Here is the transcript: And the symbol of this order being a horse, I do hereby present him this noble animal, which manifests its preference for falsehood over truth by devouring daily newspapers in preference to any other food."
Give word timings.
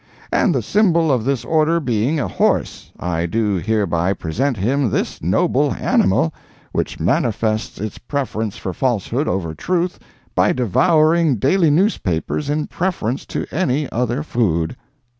And 0.31 0.55
the 0.55 0.63
symbol 0.63 1.11
of 1.11 1.25
this 1.25 1.45
order 1.45 1.79
being 1.79 2.19
a 2.19 2.27
horse, 2.27 2.91
I 2.99 3.27
do 3.27 3.57
hereby 3.57 4.13
present 4.13 4.57
him 4.57 4.89
this 4.89 5.21
noble 5.21 5.73
animal, 5.75 6.33
which 6.71 6.99
manifests 6.99 7.79
its 7.79 7.99
preference 7.99 8.57
for 8.57 8.73
falsehood 8.73 9.27
over 9.27 9.53
truth 9.53 9.99
by 10.33 10.53
devouring 10.53 11.35
daily 11.35 11.69
newspapers 11.69 12.49
in 12.49 12.65
preference 12.65 13.27
to 13.27 13.45
any 13.51 13.87
other 13.91 14.23
food." 14.23 14.75